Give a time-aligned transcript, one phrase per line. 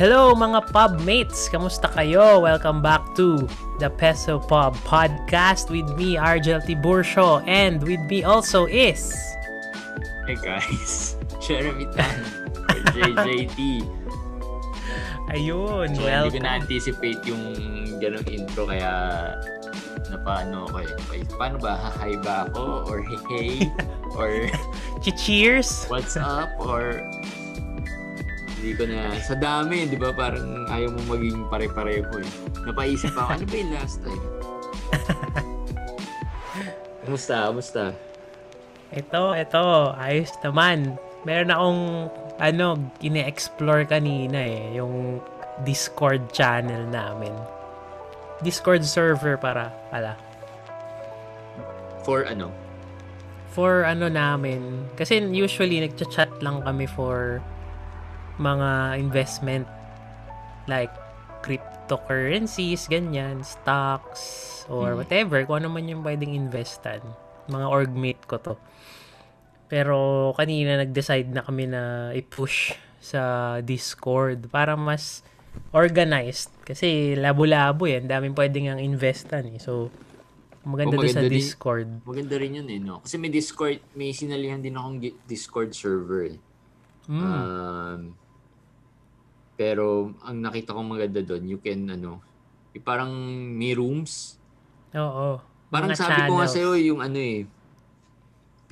[0.00, 1.52] Hello mga pub mates!
[1.52, 2.40] Kamusta kayo?
[2.40, 3.36] Welcome back to
[3.84, 9.12] the Peso Pub Podcast with me, Argel Tiburcio, and with me also is...
[10.24, 12.16] Hey guys, Jeremy Tan,
[12.72, 13.84] or JJT.
[15.36, 16.32] Ayun, So, welcome.
[16.32, 17.44] Hindi ko na-anticipate yung
[18.00, 19.36] ganong intro kaya
[20.08, 21.28] napaano ko eh.
[21.36, 21.76] Paano ba?
[22.00, 22.88] Hi ba ako?
[22.88, 23.52] Or hey hey?
[24.16, 24.48] or
[25.04, 25.84] Cheers!
[25.92, 26.48] what's up?
[26.56, 27.04] Or
[28.60, 30.12] hindi ko na, sa dami, di ba?
[30.12, 32.28] Parang ayaw mo maging pare-pareho eh.
[32.68, 34.24] Napaisip ako, ano ba yung last time?
[37.08, 37.48] Kumusta?
[37.48, 37.84] Kumusta?
[38.92, 39.64] Ito, ito.
[39.96, 41.00] Ayos naman.
[41.24, 41.82] Meron akong,
[42.36, 44.76] ano, ine-explore kanina eh.
[44.76, 45.24] Yung
[45.64, 47.32] Discord channel namin.
[48.44, 50.20] Discord server para, pala.
[52.04, 52.52] For ano?
[53.56, 54.84] For ano namin.
[55.00, 57.40] Kasi usually, nagchat-chat lang kami for
[58.40, 59.68] mga investment.
[60.64, 60.90] Like,
[61.44, 64.22] cryptocurrencies, ganyan, stocks,
[64.66, 65.04] or Hmm.
[65.04, 65.44] whatever.
[65.44, 67.04] Kung ano man yung pwedeng investan.
[67.46, 68.54] Mga orgmate ko to.
[69.68, 75.22] Pero kanina nag-decide na kami na i-push sa Discord para mas
[75.70, 76.50] organized.
[76.62, 78.06] Kasi labo-labo yan.
[78.06, 79.58] Daming pwedeng ang investan eh.
[79.58, 79.90] So,
[80.62, 81.38] maganda, Oh, doon sa maganda din.
[81.38, 81.88] Discord.
[82.04, 83.00] Maganda rin yun eh, no?
[83.02, 86.38] Kasi may Discord, may sinalihan din akong Discord server eh.
[87.10, 87.22] Mm.
[87.22, 88.00] Um,
[89.60, 92.24] pero ang nakita kong maganda doon, you can ano,
[92.80, 93.12] parang
[93.52, 94.40] may rooms.
[94.96, 95.36] Oo.
[95.68, 96.56] Parang sabi ko nga channels.
[96.56, 97.44] sa'yo yung ano eh,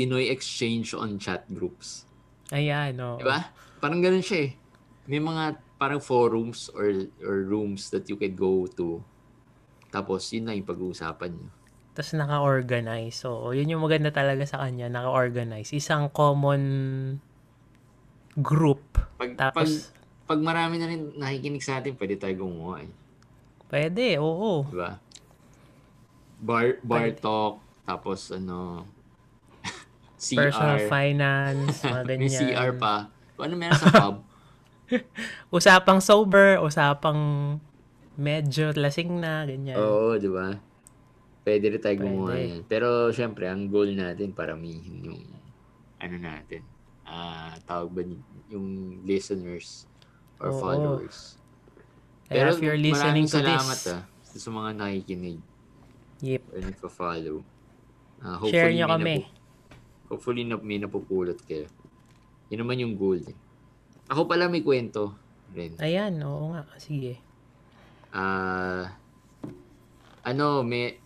[0.00, 2.08] Pinoy exchange on chat groups.
[2.56, 3.20] Ayan, oo.
[3.20, 3.52] Di ba?
[3.84, 4.50] Parang ganun siya eh.
[5.04, 6.88] May mga parang forums or
[7.20, 9.04] or rooms that you can go to.
[9.92, 11.48] Tapos yun lang yung pag-uusapan nyo.
[11.92, 13.12] Tapos naka-organize.
[13.12, 15.74] So, yun yung maganda talaga sa kanya, naka-organize.
[15.74, 16.62] Isang common
[18.38, 19.02] group.
[19.18, 19.97] Pag, Tapos, pag,
[20.28, 22.92] pag marami na rin nakikinig sa atin, pwede tayo gumawa eh.
[23.72, 24.68] pwede, oo.
[24.68, 25.00] Di ba?
[26.38, 27.18] Bar, bar Pwede.
[27.18, 28.84] talk, tapos ano,
[30.20, 30.36] CR.
[30.52, 32.28] Personal finance, mga ganyan.
[32.28, 32.94] May CR pa.
[33.40, 34.16] Ano meron sa pub.
[35.56, 37.20] Usapang sober, usapang
[38.14, 39.80] medyo lasing na, ganyan.
[39.80, 40.52] Oo, di ba?
[41.40, 42.44] Pwede rin tayo gumawa Pwede.
[42.44, 42.60] yan.
[42.68, 45.22] Pero syempre, ang goal natin, paramihin yung,
[45.98, 46.60] ano natin,
[47.08, 48.00] ah tawag ba
[48.52, 49.88] yung listeners
[50.38, 50.58] or Oo.
[50.58, 51.38] followers.
[52.28, 55.40] Kaya if you're listening maraming to salamat this, ah, sa mga nakikinig
[56.20, 57.36] yep, or nagpa-follow.
[58.20, 59.14] Ah, share nyo may kami.
[59.18, 59.36] napu-
[60.08, 61.66] hopefully na, may napupulot kayo.
[62.48, 63.36] Yun naman yung goal eh.
[64.08, 65.16] Ako pala may kwento
[65.52, 65.76] rin.
[65.78, 67.20] Ayan, oo nga, sige.
[68.08, 68.92] Ah,
[70.24, 70.96] ano, may,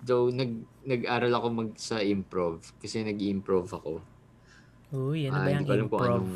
[0.00, 0.52] though, nag,
[0.84, 4.00] nag-aral ako mag sa improv, kasi nag-improv ako.
[4.92, 6.20] Uy, ano Ah, ba hindi yung ko alam kung improv?
[6.22, 6.34] anong,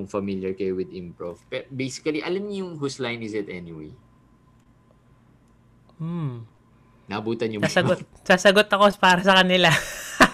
[0.00, 1.36] kung familiar kayo with improv.
[1.52, 3.92] Pero basically, alam niyo yung whose line is it anyway?
[6.00, 6.48] Hmm.
[7.04, 7.68] Nabutan ba?
[7.68, 9.68] Sasagot, sasagot ako para sa kanila.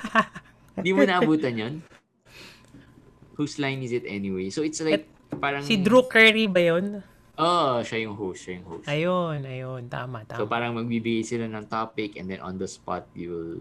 [0.78, 1.74] Hindi mo naabutan yun?
[3.34, 4.54] Whose line is it anyway?
[4.54, 5.10] So it's like,
[5.42, 5.66] parang...
[5.66, 7.02] si Drew Curry ba yun?
[7.36, 8.86] Oo, siya yung host, siya yung host.
[8.86, 10.38] Ayun, ayun, tama, tama.
[10.38, 13.58] So parang magbibigay sila ng topic and then on the spot you will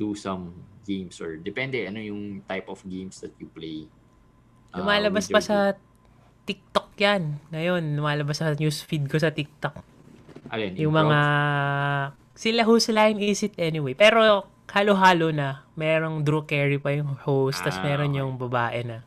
[0.00, 0.50] do some
[0.82, 3.86] games or depende ano yung type of games that you play.
[4.74, 5.56] Uh, Lumalabas with pa sa
[6.44, 7.38] TikTok yan.
[7.54, 9.80] Ngayon, lumalabas sa newsfeed ko sa TikTok.
[10.52, 11.08] Alin, Yung improv?
[11.08, 11.20] mga...
[12.34, 13.94] Sila whose line is it anyway?
[13.94, 15.64] Pero halo-halo na.
[15.78, 18.20] Merong Drew Carey pa yung host, Ah, meron okay.
[18.20, 18.98] yung babae na.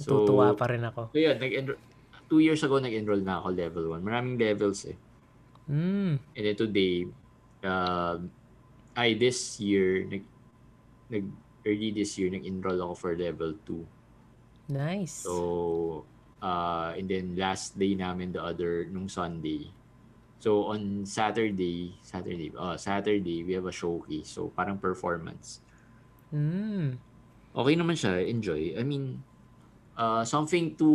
[0.00, 1.12] So, Tutuwa pa rin ako.
[1.12, 1.76] So yun, nag
[2.30, 4.00] two years ago nag-enroll na ako level 1.
[4.00, 4.96] Maraming levels eh.
[5.68, 6.16] Mm.
[6.16, 7.04] And then today,
[7.66, 8.32] um,
[8.96, 10.24] ay this year, nag,
[11.12, 11.26] nag,
[11.68, 13.99] early this year, nag-enroll ako for level 2.
[14.70, 15.26] Nice.
[15.26, 16.06] So,
[16.38, 19.74] uh, and then last day namin the other, nung Sunday.
[20.40, 24.30] So, on Saturday, Saturday, uh, Saturday, we have a showcase.
[24.30, 25.60] So, parang performance.
[26.32, 26.96] Mm.
[27.50, 28.78] Okay naman siya, enjoy.
[28.78, 29.20] I mean,
[29.98, 30.90] uh, something to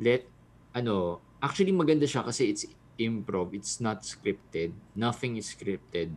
[0.00, 0.26] let,
[0.74, 2.64] ano, actually maganda siya kasi it's
[2.98, 3.54] improv.
[3.54, 4.74] It's not scripted.
[4.98, 6.16] Nothing is scripted.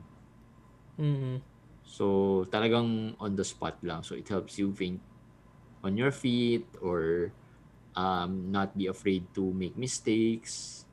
[0.97, 1.43] Mm.
[1.85, 4.01] So, talagang on the spot lang.
[4.01, 5.03] So, it helps you think
[5.81, 7.33] on your feet or
[7.97, 10.85] um, not be afraid to make mistakes.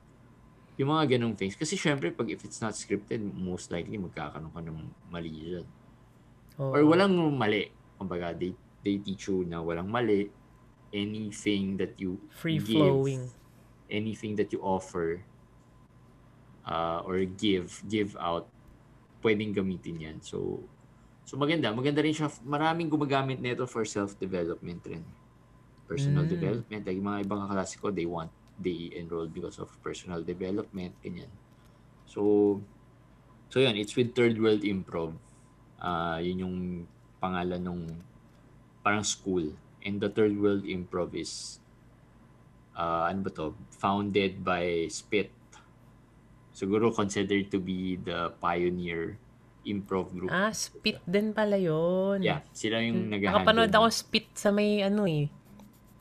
[0.79, 1.55] Yung mga ganong things.
[1.59, 4.79] Kasi syempre, pag if it's not scripted, most likely magkakaroon ka ng
[5.11, 5.67] mali dyan.
[6.59, 6.71] Oo.
[6.71, 7.71] Or walang mali.
[7.99, 10.31] Kumbaga, they, they teach you na walang mali.
[10.89, 13.29] Anything that you Free give, flowing.
[13.91, 15.21] anything that you offer
[16.65, 18.49] uh, or give, give out,
[19.21, 20.17] pwedeng gamitin yan.
[20.23, 20.63] So,
[21.29, 21.69] so maganda.
[21.69, 22.33] Maganda rin siya.
[22.41, 25.05] Maraming gumagamit nito for self-development rin.
[25.89, 26.33] personal Mm.
[26.37, 26.81] development.
[26.85, 28.29] Like, mga ibang kaklase ko, they want,
[28.61, 31.33] they enroll because of personal development, ganyan.
[32.05, 32.61] So,
[33.49, 35.17] so yun, it's with Third World Improv.
[35.81, 36.57] Ah, yun yung
[37.17, 37.83] pangalan nung
[38.85, 39.49] parang school.
[39.81, 41.57] And the Third World Improv is,
[42.77, 43.57] ah, ano ba to?
[43.81, 45.33] Founded by Spit.
[46.53, 49.17] Siguro considered to be the pioneer
[49.61, 50.29] improv group.
[50.29, 52.19] Ah, spit din pala yun.
[52.19, 53.11] Yeah, sila yung Hmm.
[53.11, 53.43] nag-handle.
[53.43, 55.27] Nakapanood ako spit sa may ano eh.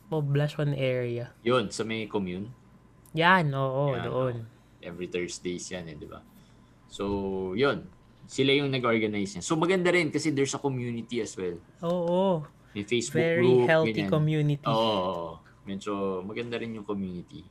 [0.07, 1.37] Poblacion area.
[1.43, 2.49] Yun, sa may commune.
[3.13, 4.35] Yan, oo, Yan, doon.
[4.81, 6.23] Every Thursdays yan eh, di ba?
[6.89, 7.05] So,
[7.53, 7.85] yun.
[8.25, 9.45] Sila yung nag-organize yan.
[9.45, 11.61] So, maganda rin kasi there's a community as well.
[11.83, 12.45] Oo.
[12.73, 13.67] May Facebook Very group.
[13.67, 14.13] healthy ganyan.
[14.13, 14.65] community.
[14.65, 15.41] Oo.
[15.65, 17.45] Medyo maganda rin yung community.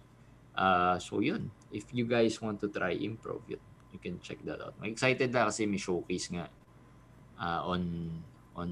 [0.51, 1.53] Ah, so, yun.
[1.69, 3.61] If you guys want to try improv, yun,
[3.91, 4.75] you can check that out.
[4.81, 6.51] I'm excited na kasi may showcase nga
[7.39, 8.11] ah, on
[8.57, 8.69] on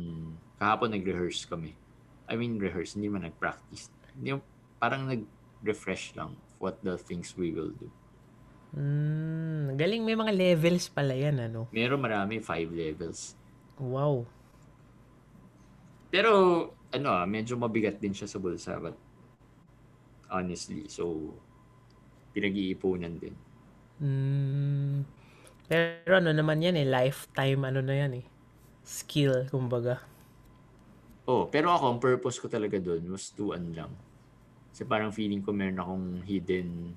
[0.58, 1.78] kahapon nag-rehearse kami.
[2.26, 3.94] I mean, rehearse, hindi man nag-practice.
[4.18, 4.34] Hindi,
[4.82, 7.88] parang nag-refresh lang what the things we will do.
[8.76, 11.70] Mm, galing may mga levels pala yan, ano?
[11.70, 13.38] Meron marami, five levels.
[13.78, 14.26] Wow.
[16.10, 16.32] Pero,
[16.90, 18.76] ano ah, medyo mabigat din siya sa bulsa.
[18.82, 18.98] But,
[20.34, 21.36] honestly, so,
[22.34, 23.36] pinag-iipunan din.
[24.00, 25.08] Mm,
[25.72, 28.26] pero ano naman yan eh, lifetime ano na yan eh.
[28.86, 30.04] Skill, kumbaga.
[31.26, 33.92] Oh, pero ako, ang purpose ko talaga doon was to ano lang.
[34.70, 36.94] Kasi parang feeling ko meron akong hidden,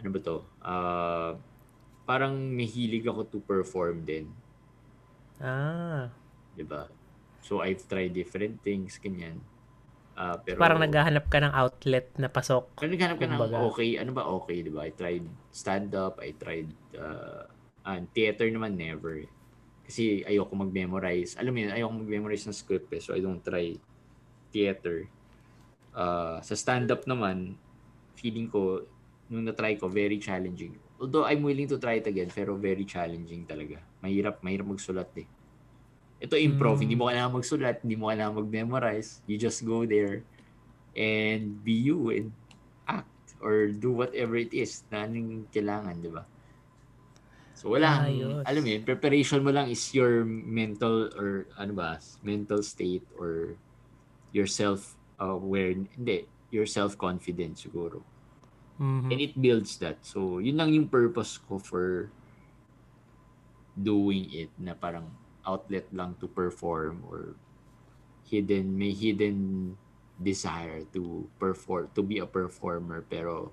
[0.00, 0.38] ano ba to?
[0.62, 1.32] Ah,
[2.08, 4.26] parang may hilig ako to perform din.
[5.40, 6.10] Ah,
[6.56, 6.88] 'di ba?
[7.44, 9.38] So I've tried different things, ganyan.
[10.16, 12.80] Ah, pero parang naghahanap ka ng outlet na pasok.
[12.80, 14.88] Pero naghanap ka ng okay, ano ba okay, 'di ba?
[14.88, 17.44] I tried stand up, I tried uh,
[17.84, 19.28] ah, theater naman never.
[19.84, 21.36] Kasi ayoko mag-memorize.
[21.36, 23.76] Alam mo yun, ayoko mag-memorize ng script eh, so I don't try
[24.50, 25.04] theater.
[25.92, 27.60] Ah, sa stand up naman,
[28.16, 28.88] feeling ko
[29.28, 30.80] nung na-try ko very challenging.
[30.96, 33.84] Although I'm willing to try it again, pero very challenging talaga.
[34.00, 35.28] Mahirap, mahirap magsulat eh.
[36.16, 36.82] Ito improv, Mm.
[36.82, 39.20] hindi mo kailangan magsulat, hindi mo kailangan mag-memorize.
[39.28, 40.24] You just go there
[40.96, 42.32] and be you and
[42.88, 46.24] act or do whatever it is na anong kailangan, di ba?
[47.56, 48.44] So wala, Ayos.
[48.44, 53.56] alam mo yun, preparation mo lang is your mental or ano ba, mental state or
[54.32, 58.04] your self aware, hindi, your self-confidence siguro.
[58.76, 59.08] Mhm.
[59.08, 60.04] And it builds that.
[60.04, 62.12] So, yun lang yung purpose ko for
[63.72, 65.08] doing it na parang
[65.46, 67.38] outlet lang to perform or
[68.26, 69.72] hidden, may hidden
[70.18, 73.52] desire to perform, to be a performer pero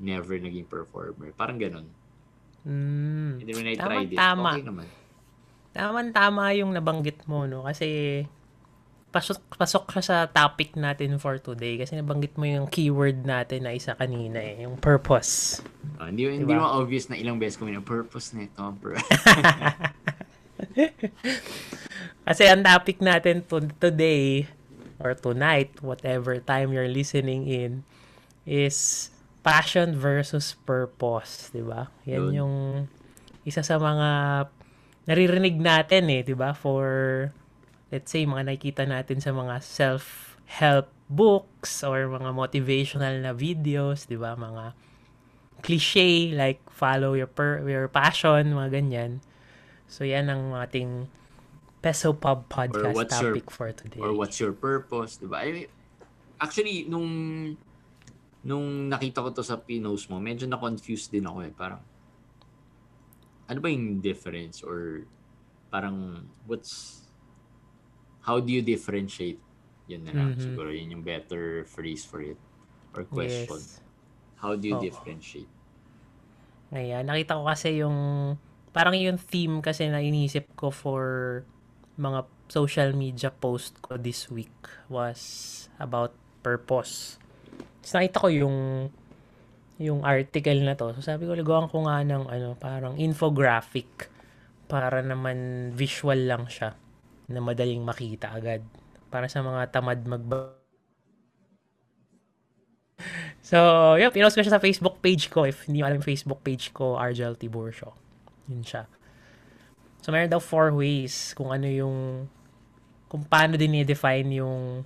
[0.00, 1.30] never naging performer.
[1.38, 1.86] Parang ganun.
[2.66, 3.38] Mm.
[3.40, 4.50] And then when I Tama, tried it, tama.
[4.56, 4.86] okay naman.
[5.74, 7.66] Tama-tama yung nabanggit mo, no?
[7.66, 8.22] Kasi
[9.14, 13.70] pasok, pasok siya sa topic natin for today kasi nabanggit mo yung keyword natin na
[13.70, 15.62] isa kanina eh, yung purpose.
[16.02, 16.58] Ah, hindi, hindi Diba?
[16.58, 18.64] mo obvious na ilang beses ko may purpose na ito.
[18.74, 18.98] bro.
[22.26, 24.48] Kasi ang topic natin to, today
[24.98, 27.84] or tonight, whatever time you're listening in,
[28.48, 29.10] is
[29.44, 31.92] passion versus purpose, 'di ba?
[32.08, 32.32] Yan Yun.
[32.32, 32.54] yung
[33.44, 34.08] isa sa mga
[35.04, 36.56] naririnig natin eh, 'di ba?
[36.56, 37.28] For
[37.92, 44.16] let's say mga nakikita natin sa mga self-help books or mga motivational na videos, 'di
[44.16, 44.32] ba?
[44.32, 44.72] Mga
[45.60, 49.20] cliche like follow your per- your passion, mga ganyan.
[49.94, 51.06] So yan ang ating
[51.78, 54.02] Peso Pub podcast what's your- topic for today.
[54.02, 55.46] or what's your purpose, 'di ba?
[55.46, 55.68] I mean,
[56.42, 57.06] actually nung
[58.42, 61.78] nung nakita ko to sa pinos mo, medyo na confused din ako eh, parang
[63.46, 65.06] ano ba yung difference or
[65.70, 67.04] parang what's
[68.26, 69.38] how do you differentiate?
[69.86, 70.42] Yun na lang Mhm.
[70.42, 72.40] siguro yun yung better phrase for it
[72.96, 73.46] or question.
[73.46, 73.78] Yes.
[74.40, 74.82] How do you Oo.
[74.82, 75.48] differentiate?
[76.72, 77.96] Ngayon, nakita ko kasi yung
[78.74, 81.04] parang yung theme kasi na inisip ko for
[81.94, 84.52] mga social media post ko this week
[84.90, 86.10] was about
[86.42, 87.22] purpose.
[87.80, 88.58] Tapos nakita ko yung
[89.78, 90.90] yung article na to.
[90.98, 94.10] So sabi ko, ligawan ko nga ng ano, parang infographic
[94.66, 96.74] para naman visual lang siya
[97.30, 98.62] na madaling makita agad.
[99.08, 100.58] Para sa mga tamad magba
[103.44, 103.58] So,
[104.00, 105.44] yun, pinost ko siya sa Facebook page ko.
[105.44, 108.03] If hindi mo alam Facebook page ko, Argel Tiburcio.
[108.50, 108.84] Yun siya.
[110.04, 112.28] So, meron daw four ways kung ano yung
[113.08, 114.84] kung paano dinidefine yung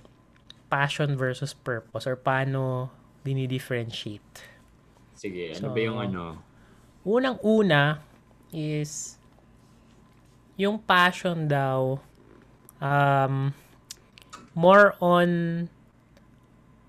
[0.69, 2.93] passion versus purpose or paano
[3.25, 4.45] dinidifferentiate.
[5.17, 6.39] Sige, ano So, ba yung ano?
[7.03, 7.99] Unang-una
[8.53, 9.17] is
[10.55, 11.99] yung passion daw
[12.79, 13.51] um,
[14.55, 15.67] more on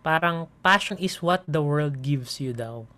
[0.01, 2.89] Parang passion is what the world gives you daw.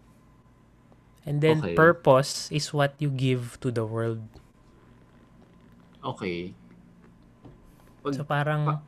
[1.22, 1.74] And then Okay.
[1.78, 4.26] purpose is what you give to the world.
[6.02, 6.50] Okay.
[8.02, 8.82] Pag, So parang Pa-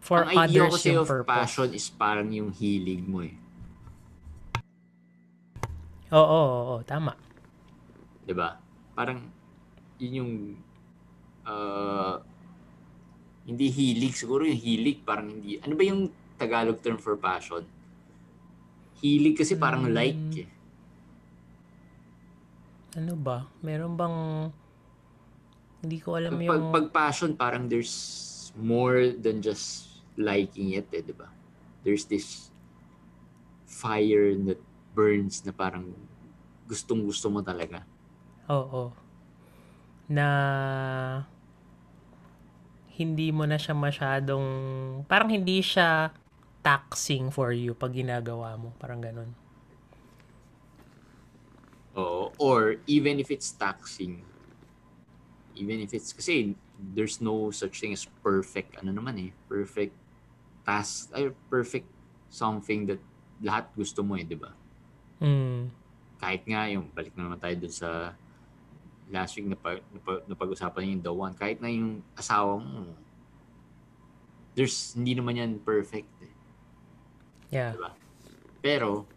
[0.00, 1.28] for ang idea others kasi yung of purpose.
[1.36, 3.36] passion is parang yung hilig mo eh.
[6.08, 7.12] Oo, oo, oo, tama.
[8.24, 8.56] 'Di ba?
[8.96, 9.20] Parang
[10.00, 10.32] yun yung
[11.44, 12.16] uh,
[13.44, 16.08] hindi hilig siguro yung hilig parang hindi ano ba yung
[16.40, 17.64] Tagalog term for passion?
[19.04, 19.92] Hilig kasi parang Hmm.
[19.92, 20.48] like eh.
[22.96, 23.44] Ano ba?
[23.60, 24.16] Meron bang
[25.84, 27.92] hindi ko alam Pag, yung pag passion parang there's
[28.56, 31.28] more than just liking it eh, 'di ba?
[31.84, 32.48] There's this
[33.68, 34.58] fire that
[34.96, 35.92] burns na parang
[36.64, 37.84] gustong gusto mo talaga.
[38.48, 38.96] Oo.
[40.08, 40.28] Na
[42.96, 44.46] hindi mo na siya masyadong
[45.04, 46.16] parang hindi siya
[46.64, 48.72] taxing for you pag ginagawa mo.
[48.80, 49.45] Parang ganun.
[51.96, 52.32] Oo.
[52.36, 54.20] Or even if it's taxing,
[55.56, 59.96] even if it's, kasi there's no such thing as perfect, ano naman eh, perfect
[60.68, 61.88] task, ay, perfect
[62.28, 63.00] something that
[63.40, 64.52] lahat gusto mo eh, di ba?
[65.24, 65.72] Mm.
[66.20, 68.12] Kahit nga yung, balik na naman tayo dun sa
[69.08, 72.92] last week na, pa, na, pa- napag-usapan yung the one, kahit na yung asawa mo,
[74.52, 76.32] there's, hindi naman yan perfect eh.
[77.48, 77.72] Yeah.
[77.72, 77.92] Diba?
[78.60, 79.08] Pero,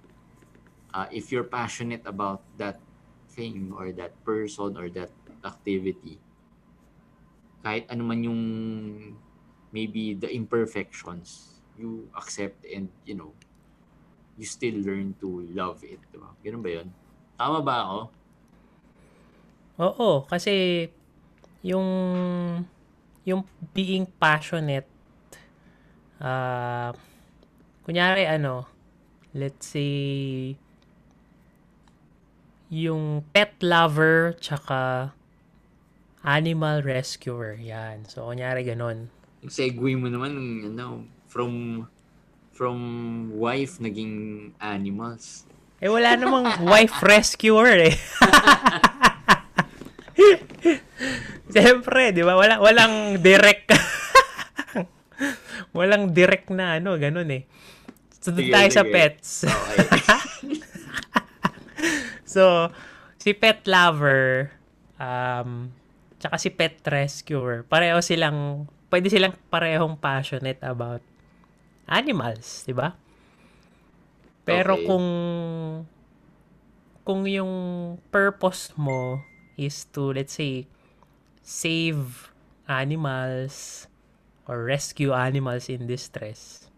[0.93, 2.79] uh, if you're passionate about that
[3.33, 5.11] thing or that person or that
[5.45, 6.19] activity,
[7.63, 8.41] kahit ano man yung
[9.69, 13.31] maybe the imperfections, you accept and, you know,
[14.39, 15.99] you still learn to love it.
[16.09, 16.31] Diba?
[16.41, 16.87] Ganun ba yun?
[17.35, 17.99] Tama ba ako?
[19.79, 20.87] Oo, kasi
[21.63, 21.87] yung
[23.27, 23.43] yung
[23.75, 24.87] being passionate
[26.19, 26.91] ah
[27.83, 28.67] kunyari ano,
[29.35, 30.55] let's say
[32.69, 35.11] yung pet lover tsaka
[36.21, 37.57] animal rescuer.
[37.57, 38.05] Yan.
[38.05, 39.09] So, kunyari ganon.
[39.41, 40.37] Yung segue mo naman,
[40.69, 41.85] ano, from
[42.53, 42.77] from
[43.33, 45.47] wife naging animals.
[45.79, 47.95] Eh, wala namang wife rescuer eh.
[51.53, 52.35] Siyempre, di ba?
[52.35, 53.73] Wala, walang direct.
[55.77, 57.47] walang direct na ano, ganun eh.
[58.19, 59.47] So, doon Sige, tayo sa pets.
[59.47, 60.28] Okay.
[62.29, 62.69] So,
[63.17, 64.53] si pet lover,
[65.01, 65.73] um,
[66.21, 71.01] tsaka si pet rescuer, pareho silang, pwede silang parehong passionate about
[71.89, 72.93] animals, di ba?
[74.45, 74.85] Pero Okay.
[74.85, 75.07] kung
[77.01, 77.53] kung yung
[78.13, 79.25] purpose mo
[79.57, 80.69] is to, let's say,
[81.41, 82.29] save
[82.69, 83.89] animals
[84.45, 86.69] or rescue animals in distress.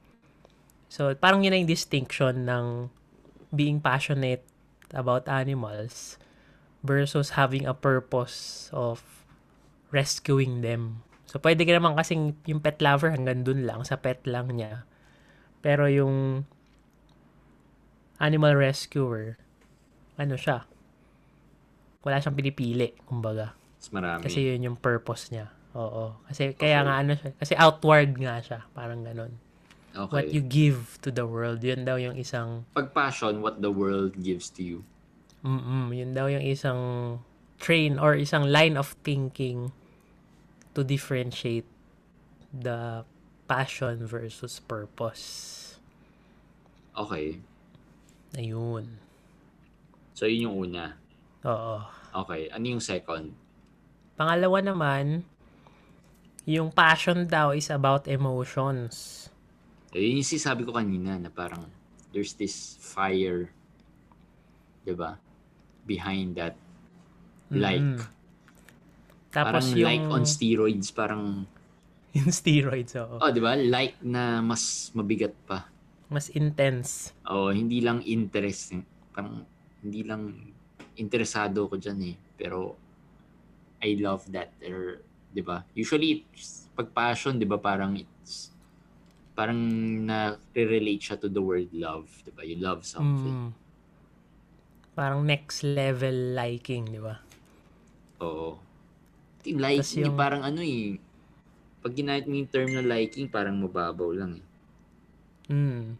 [0.87, 2.87] So, parang yun na yung distinction ng
[3.51, 4.47] being passionate
[4.93, 6.17] about animals
[6.81, 9.03] versus having a purpose of
[9.93, 11.05] rescuing them.
[11.29, 14.83] So, pwede ka naman kasing yung pet lover hanggang dun lang, sa pet lang niya.
[15.63, 16.43] Pero yung
[18.19, 19.37] animal rescuer,
[20.19, 20.67] ano siya?
[22.01, 23.53] Wala siyang pinipili, kumbaga.
[23.77, 24.21] Mas marami.
[24.25, 25.53] Kasi yun yung purpose niya.
[25.77, 26.19] Oo.
[26.27, 29.37] Kasi kaya nga ano siya, kasi outward nga siya, parang ganun.
[29.95, 30.13] Okay.
[30.13, 34.19] What you give to the world, yun daw yung isang Pag passion, what the world
[34.23, 34.83] gives to you.
[35.41, 36.81] Mm, yun daw yung isang
[37.57, 39.73] train or isang line of thinking
[40.73, 41.65] to differentiate
[42.53, 43.03] the
[43.47, 45.75] passion versus purpose.
[46.95, 47.39] Okay.
[48.35, 48.99] Ayun.
[50.13, 50.95] So, yun yung una.
[51.47, 51.81] Oo.
[52.23, 52.51] Okay.
[52.51, 53.33] Ano yung second?
[54.19, 55.25] Pangalawa naman,
[56.45, 59.30] yung passion daw is about emotions.
[59.91, 61.67] Eh, yun yung sinasabi ko kanina na parang
[62.15, 63.51] there's this fire,
[64.87, 65.19] 'di ba?
[65.83, 66.55] Behind that
[67.51, 67.83] like.
[67.83, 67.99] Mm.
[69.31, 71.23] Tapos parang yung, like on steroids, parang
[72.17, 73.19] yung steroids, oo.
[73.19, 73.55] oh, 'di ba?
[73.59, 75.67] Like na mas mabigat pa.
[76.11, 77.15] Mas intense.
[77.27, 78.75] Oh, hindi lang interest,
[79.15, 79.47] parang
[79.83, 80.51] hindi lang
[80.99, 82.75] interesado ko diyan eh, pero
[83.83, 85.63] I love that or 'di ba?
[85.75, 86.27] Usually
[86.75, 88.51] pag passion, 'di ba, parang it's
[89.41, 89.57] parang
[90.05, 92.45] na-relate siya to the word love, 'di ba?
[92.45, 93.49] You love something.
[93.49, 93.51] Mm.
[94.93, 97.17] Parang next level liking, di ba?
[98.21, 98.61] Oo.
[99.49, 100.13] Yung Tas yung...
[100.13, 101.01] parang ano eh,
[101.81, 104.45] pag ginamit mo yung term na liking, parang mababaw lang eh.
[105.49, 105.97] Mm.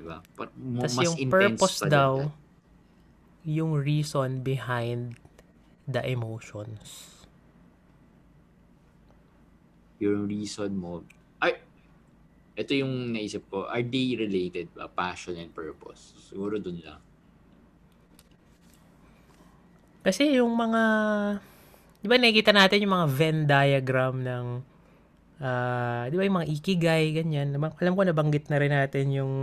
[0.00, 0.24] Diba?
[0.32, 2.32] Pa- mo- mas yung intense purpose pa daw, that.
[3.44, 5.20] yung reason behind
[5.84, 7.12] the emotions.
[10.00, 11.04] Yung reason mo.
[12.58, 14.90] Ito yung naisip ko, are they related ba?
[14.90, 16.18] Passion and purpose.
[16.26, 16.98] Siguro dun lang.
[20.02, 20.82] Kasi yung mga,
[22.02, 24.46] di ba nakikita natin yung mga Venn diagram ng,
[25.38, 27.54] ah di ba yung mga ikigai, ganyan.
[27.54, 29.34] Alam ko nabanggit na rin natin yung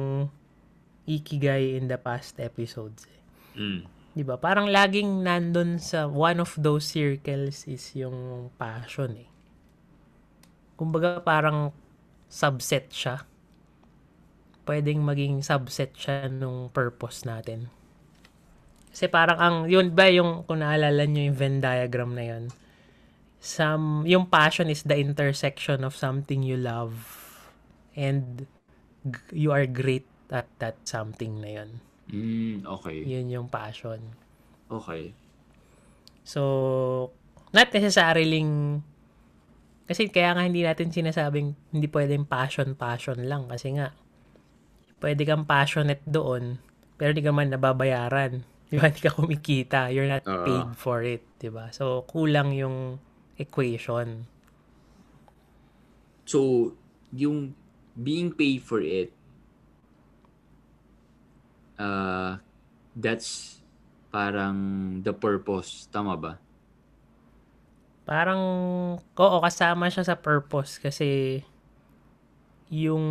[1.07, 3.07] ikigai in the past episodes.
[3.07, 3.21] Eh.
[3.55, 3.81] Mm.
[4.15, 4.35] Di ba?
[4.35, 9.29] Parang laging nandun sa one of those circles is yung passion eh.
[10.75, 11.71] Kumbaga parang
[12.35, 13.23] subset siya.
[14.67, 17.71] Pwedeng maging subset siya nung purpose natin.
[18.91, 22.43] Kasi parang ang, yun ba yung, kung naalala nyo yung Venn diagram na yun,
[23.39, 27.07] some, yung passion is the intersection of something you love
[27.95, 28.47] and
[29.07, 31.69] g- you are great at that something na yun.
[32.11, 32.99] Mm, okay.
[33.03, 34.01] Yun yung passion.
[34.67, 35.15] Okay.
[36.25, 37.11] So,
[37.53, 38.41] not necessarily
[39.85, 43.45] kasi kaya nga hindi natin sinasabing hindi pwedeng passion, passion lang.
[43.45, 43.93] Kasi nga,
[44.97, 46.57] pwede kang passionate doon,
[46.97, 48.41] pero di ka man nababayaran.
[48.65, 48.89] Di ba?
[48.89, 49.93] Hindi ka kumikita.
[49.93, 51.21] You're not paid for it.
[51.37, 51.69] Di ba?
[51.69, 52.97] So, kulang yung
[53.37, 54.25] equation.
[56.25, 56.73] So,
[57.13, 57.53] yung
[57.93, 59.13] being paid for it,
[61.77, 62.41] uh,
[62.97, 63.61] that's
[64.09, 64.57] parang
[65.05, 65.85] the purpose.
[65.93, 66.41] Tama ba?
[68.05, 68.41] Parang,
[69.01, 71.41] oo, kasama siya sa purpose kasi
[72.69, 73.03] yung,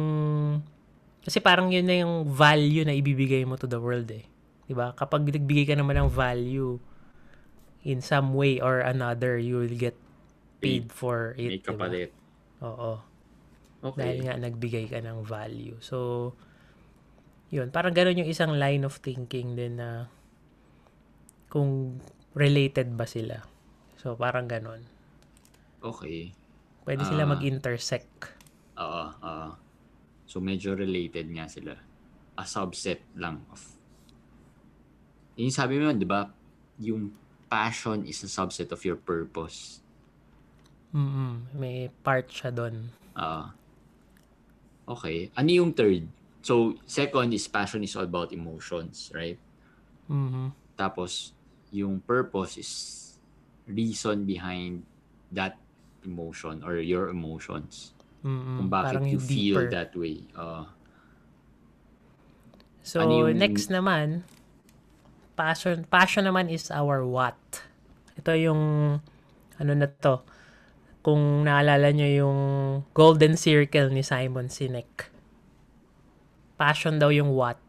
[1.26, 4.26] kasi parang yun na yung value na ibibigay mo to the world eh.
[4.64, 6.80] 'Di ba Kapag nagbigay ka naman ng value
[7.84, 9.96] in some way or another, you will get
[10.64, 11.64] paid for May it.
[11.64, 12.10] 'di ba kapalit.
[12.64, 12.92] Oo.
[13.84, 14.00] Okay.
[14.00, 15.76] Dahil nga nagbigay ka ng value.
[15.84, 16.32] So,
[17.52, 17.68] yun.
[17.68, 20.08] Parang ganun yung isang line of thinking din na
[21.52, 22.00] kung
[22.32, 23.44] related ba sila.
[24.04, 24.84] So, parang ganun.
[25.80, 26.36] Okay.
[26.84, 27.32] Pwede sila Ah.
[27.32, 28.36] mag-intersect.
[28.76, 29.48] Oo, oo.
[30.28, 31.72] So, medyo related nga sila.
[32.36, 33.64] A subset lang of...
[35.40, 36.28] Yung sabi mo yun, di ba?
[36.84, 37.16] Yung
[37.48, 39.80] passion is a subset of your purpose.
[40.92, 42.92] mm May part siya doon.
[43.16, 43.56] Ah.
[44.84, 45.32] okay.
[45.32, 46.04] Ano yung third?
[46.44, 49.40] So, second is passion is all about emotions, right?
[50.12, 50.52] Mhm.
[50.76, 51.32] Tapos,
[51.72, 52.70] yung purpose is
[53.66, 54.84] reason behind
[55.30, 55.56] that
[56.02, 57.92] emotion or your emotions.
[58.20, 59.70] mm Kung bakit Parang you yung feel deeper.
[59.70, 60.24] that way.
[60.32, 60.68] Ah.
[62.80, 64.24] So, Ano yung- next naman,
[65.34, 67.36] passion, passion naman is our what.
[68.16, 68.62] Ito yung,
[69.56, 70.20] ano na to,
[71.00, 72.40] kung naalala nyo yung
[72.92, 75.08] golden circle ni Simon Sinek.
[76.56, 77.60] Passion daw yung what.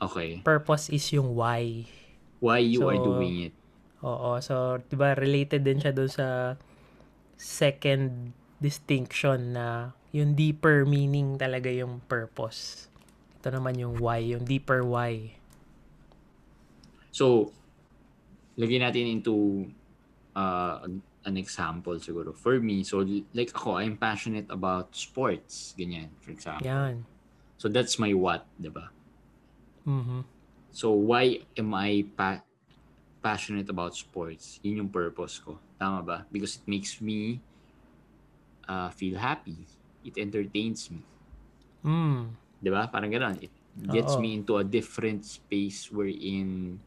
[0.00, 0.40] okay.
[0.42, 1.84] Purpose is yung why.
[2.40, 3.54] Why you are So, doing it.
[4.02, 4.38] Oo.
[4.42, 6.58] So, di ba related din siya doon sa
[7.38, 12.86] second distinction na yung deeper meaning talaga yung purpose.
[13.42, 15.34] Ito naman yung why, yung deeper why.
[17.10, 17.50] So,
[18.58, 19.66] lagyan natin into
[20.36, 20.86] uh,
[21.24, 22.34] an example siguro.
[22.34, 23.02] For me, so
[23.34, 25.74] like ako, I'm passionate about sports.
[25.78, 26.66] Ganyan, for example.
[26.66, 27.06] Yan.
[27.58, 28.90] So, that's my what, di ba?
[29.86, 30.26] Mhm.
[30.72, 32.42] So, why am I pa-
[33.22, 34.58] passionate about sports?
[34.66, 35.62] Yun yung purpose ko.
[35.78, 36.18] Tama ba?
[36.28, 37.38] Because it makes me
[38.66, 39.62] uh, feel happy.
[40.02, 41.06] It entertains me.
[41.86, 42.34] Mm.
[42.66, 42.90] Ba?
[42.90, 43.38] Parang gano'n.
[43.38, 44.22] It gets Oo.
[44.22, 46.82] me into a different space wherein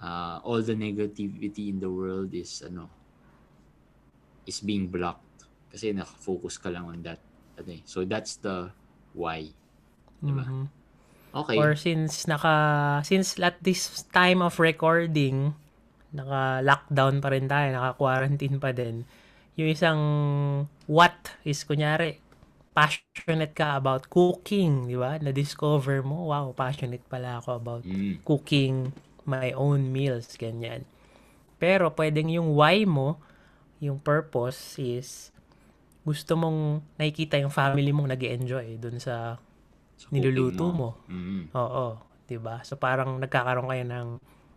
[0.00, 2.88] uh, all the negativity in the world is ano
[4.48, 5.46] is being blocked.
[5.70, 7.20] Kasi nakafocus ka lang on that.
[7.60, 7.82] Ano eh.
[7.86, 8.72] So that's the
[9.14, 9.50] why.
[10.18, 10.46] Diba?
[10.46, 10.79] Mhm.
[11.30, 11.56] Okay.
[11.58, 12.54] Or since naka
[13.06, 15.54] since at this time of recording
[16.10, 19.06] naka lockdown pa rin tayo, naka quarantine pa din.
[19.54, 20.00] Yung isang
[20.90, 22.18] what is kunyari
[22.74, 25.18] passionate ka about cooking, di ba?
[25.18, 28.22] Na-discover mo, wow, passionate pala ako about Mm.
[28.22, 28.94] cooking
[29.26, 30.86] my own meals, ganyan.
[31.60, 33.20] Pero pwedeng yung why mo,
[33.82, 35.30] yung purpose is
[36.06, 39.36] gusto mong nakikita yung family mong nag enjoy dun sa
[40.00, 40.90] Sa niluluto cooking mo.
[41.12, 41.44] Mm.
[41.52, 41.86] Oo,
[42.24, 42.64] 'di ba?
[42.64, 44.08] So parang nagkakaroon kayo ng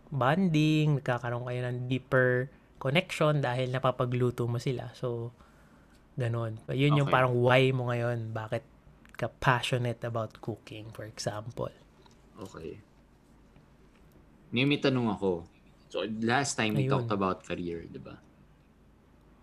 [0.08, 2.48] bonding, nagkakaroon kayo ng deeper
[2.80, 4.88] connection dahil napapagluto mo sila.
[4.96, 5.36] So
[6.16, 6.62] ganon.
[6.72, 7.14] Yun yung Okay.
[7.20, 8.64] parang why mo ngayon, bakit
[9.14, 11.70] ka passionate about cooking, for example.
[12.40, 12.80] Okay.
[14.54, 15.44] May may tanong ako.
[15.92, 16.90] So last time we Ayun.
[16.90, 18.16] talked about career, di ba?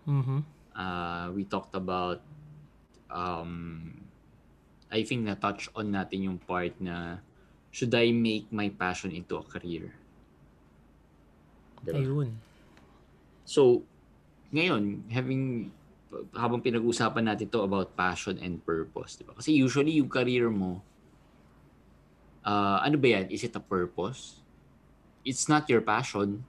[0.02, 0.42] Mhm.
[0.74, 2.20] uh, we talked about
[3.12, 3.92] um,
[4.92, 7.24] I think na touch on natin yung part na
[7.72, 9.96] should I make my passion into a career?
[11.80, 11.98] Diba?
[11.98, 12.36] Ayun.
[13.48, 13.82] So,
[14.52, 15.72] ngayon, having
[16.36, 19.32] habang pinag-usapan natin to about passion and purpose, di ba?
[19.32, 20.84] Kasi usually yung career mo,
[22.44, 23.32] uh, ano ba yan?
[23.32, 24.44] Is it a purpose?
[25.24, 26.44] It's not your passion,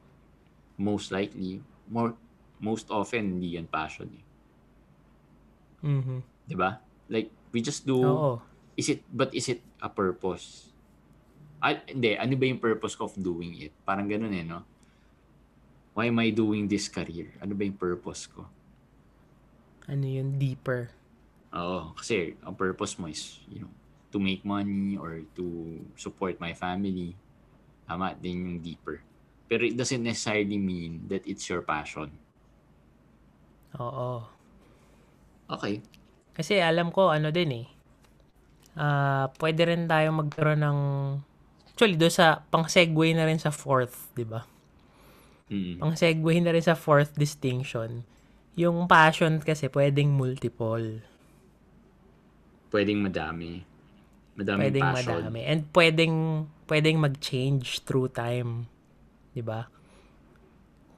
[0.75, 1.63] most likely.
[1.87, 2.11] More,
[2.59, 4.11] most often, hindi yan passion.
[4.11, 4.25] Eh.
[5.87, 6.19] Mhm.
[6.43, 6.83] Di ba?
[7.07, 8.41] Like, we just do, Oo.
[8.75, 10.73] is it, but is it a purpose?
[11.63, 13.71] Ah, hindi, ano ba yung purpose of doing it?
[13.87, 14.65] Parang ganun eh, no?
[15.93, 17.37] Why am I doing this career?
[17.39, 18.49] Ano ba yung purpose ko?
[19.85, 20.41] Ano yun?
[20.41, 20.89] Deeper.
[21.53, 23.71] Oo, kasi ang purpose mo is, you know,
[24.09, 27.13] to make money or to support my family.
[27.85, 29.05] Tama din yung deeper.
[29.45, 32.09] Pero it doesn't necessarily mean that it's your passion.
[33.77, 34.25] Oo.
[35.49, 35.81] Okay.
[36.33, 37.67] Kasi alam ko, ano din eh.
[38.73, 40.79] Ah, pwede rin tayo magkaroon ng...
[41.73, 44.45] Actually, doon sa pang-segue na rin sa fourth, di ba?
[45.49, 45.81] Mm.
[45.81, 48.05] Pang-segue na rin sa fourth distinction.
[48.57, 51.01] Yung passion kasi pwedeng multiple.
[52.73, 53.61] Pwedeng madami.
[54.33, 55.21] Madaming Pwedeng passion.
[55.21, 55.41] madami.
[55.45, 56.15] And pwedeng,
[56.65, 58.65] pwedeng mag-change through time.
[59.33, 59.69] Di ba?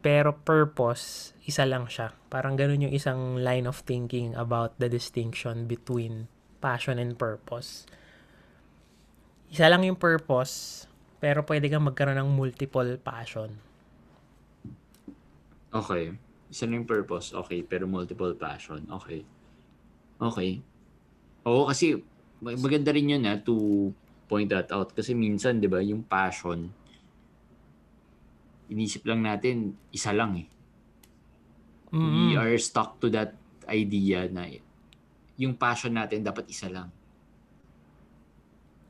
[0.06, 2.13] Pero purpose, isa lang siya.
[2.30, 6.30] Parang ganun yung isang line of thinking about the distinction between
[6.62, 7.89] passion and purpose.
[9.50, 10.86] Isa lang yung purpose,
[11.18, 13.58] pero pwede kang magkaroon ng multiple passion.
[15.74, 16.13] Okay.
[16.54, 17.34] Isa lang yung purpose.
[17.34, 17.65] Okay.
[17.65, 18.86] Pero multiple passion.
[19.02, 19.26] Okay.
[20.22, 20.62] Okay.
[21.50, 21.98] Oo, kasi
[22.46, 23.89] mag- maganda rin yun na to
[24.30, 24.94] point that out.
[24.94, 26.70] Kasi minsan, di ba, yung passion,
[28.67, 30.47] inisip lang natin, isa lang eh.
[31.95, 32.41] We Mm.
[32.41, 33.32] are stuck to that
[33.65, 34.49] idea na
[35.36, 36.91] yung passion natin dapat isa lang.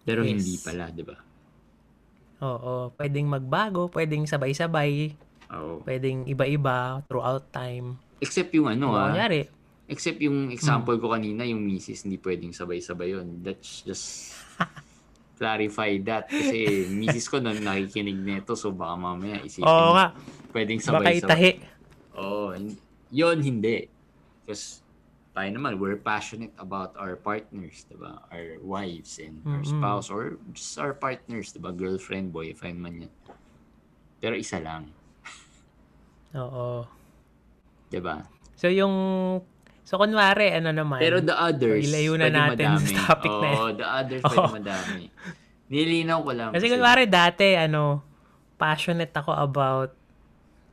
[0.02, 0.30] Pero Yes.
[0.32, 1.18] hindi pala, di ba?
[2.40, 5.16] Oo, pwedeng magbago, pwedeng sabay-sabay,
[5.50, 5.82] Oo.
[5.82, 7.98] pwedeng iba-iba throughout time.
[8.22, 9.50] Except yung ano ah, kunyari,
[9.88, 13.42] except yung example ko kanina, yung misis, hindi pwedeng sabay-sabay yun.
[13.42, 14.34] Let's just
[15.36, 16.26] clarify that.
[16.28, 16.58] Kasi
[17.00, 20.16] misis ko na nakikinig nito, so baka mamaya isipin oo nga,
[20.50, 21.20] pwedeng baka sabay-sabay.
[21.22, 21.52] itahi.
[22.16, 22.80] Oo, hin-
[23.12, 23.92] yun hindi.
[24.42, 24.80] Because
[25.32, 28.24] tayo naman, we're passionate about our partners, diba?
[28.32, 29.76] Our wives and our Mm-mm.
[29.76, 31.76] spouse or just our partners, diba?
[31.76, 33.14] Girlfriend, boyfriend man yan.
[34.18, 34.96] Pero isa lang,
[36.34, 36.88] Oo.
[37.88, 38.24] diba?
[38.56, 38.96] So yung
[39.86, 40.98] So kunwari ano naman.
[40.98, 42.90] Pero the others, Ilayo na natin madami.
[42.90, 44.52] sa topic na Oo, the others pwede Oo.
[44.52, 45.04] madami.
[45.66, 46.50] Nilinaw ko lang.
[46.52, 48.02] kasi kunwari dati ano
[48.58, 49.94] passionate ako about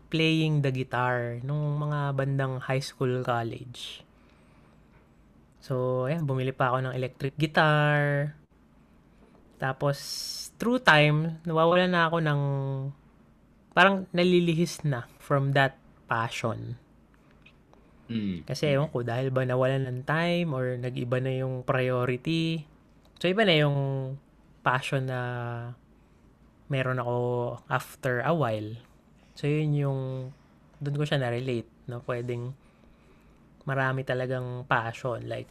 [0.08, 4.04] playing the guitar nung mga bandang high school college.
[5.62, 8.34] So, ayan, bumili pa ako ng electric guitar.
[9.56, 9.96] Tapos,
[10.58, 12.40] through time, nawawala na ako ng,
[13.70, 16.76] parang nalilihis na from that passion.
[18.12, 18.36] Mm.
[18.44, 22.68] Kasi ewan ko, dahil ba nawalan ng time or nag-iba na yung priority.
[23.16, 23.78] So, iba na yung
[24.60, 25.20] passion na
[26.68, 27.16] meron ako
[27.72, 28.76] after a while.
[29.32, 30.00] So, yun yung,
[30.78, 32.04] doon ko siya na-relate, no?
[32.04, 32.52] Pwedeng
[33.64, 35.24] marami talagang passion.
[35.24, 35.48] Like,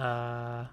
[0.00, 0.64] uh,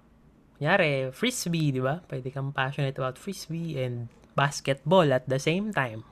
[0.56, 2.00] kunyari, frisbee, di ba?
[2.00, 6.08] Pwede kang passionate about frisbee and basketball at the same time.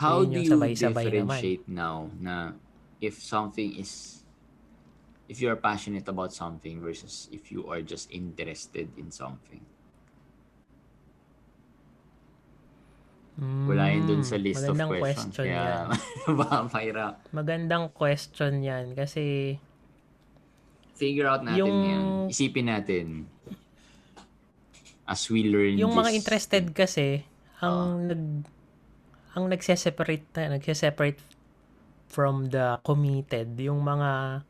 [0.00, 2.56] How do you differentiate now na
[3.00, 4.20] if something is
[5.26, 9.62] if you are passionate about something versus if you are just interested in something?
[13.40, 15.32] Wala yun dun sa Mm, list of questions.
[15.32, 15.88] question yan.
[15.88, 17.14] Kaya baka mahirap.
[17.30, 19.56] Magandang question yan kasi
[20.92, 22.04] Figure out natin Yung- yan.
[22.28, 23.06] Isipin natin.
[25.08, 27.24] As we learn yung mga this- interested kasi
[27.58, 28.22] ang nag
[29.32, 31.16] ang nagse-separate na nagse-separate
[32.10, 34.42] from the committed yung mga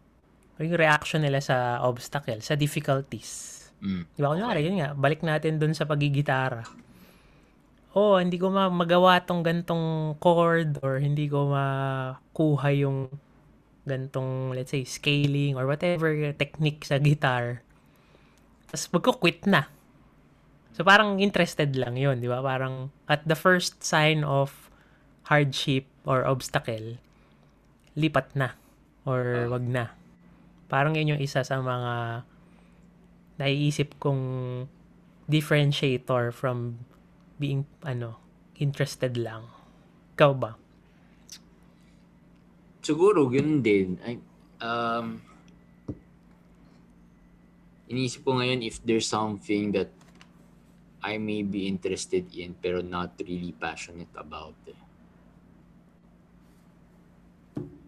[0.61, 3.61] yung reaction nila sa obstacle, sa difficulties.
[3.81, 4.05] Mm.
[4.12, 4.33] Di ba?
[4.33, 6.64] Kunyari, yun nga, balik natin dun sa pagigitara.
[7.96, 13.09] Oh, hindi ko ma- magawa tong gantong chord or hindi ko makuha yung
[13.88, 17.64] gantong, let's say, scaling or whatever technique sa guitar.
[18.68, 19.66] Tapos magko-quit na.
[20.77, 22.38] So, parang interested lang yun, di ba?
[22.44, 24.70] Parang at the first sign of
[25.27, 27.01] hardship or obstacle,
[28.01, 28.57] lipat na
[29.05, 29.93] or wag na.
[30.73, 32.25] Parang yun yung isa sa mga
[33.37, 34.23] naiisip kong
[35.29, 36.83] differentiator from
[37.41, 38.21] being, ano,
[38.61, 39.49] interested lang.
[40.17, 40.53] Ikaw ba?
[42.81, 43.97] Siguro, ganun din.
[44.05, 44.21] Ay,
[44.61, 45.21] um,
[47.89, 49.91] iniisip ko ngayon if there's something that
[51.01, 54.55] I may be interested in pero not really passionate about.
[54.69, 54.89] Eh.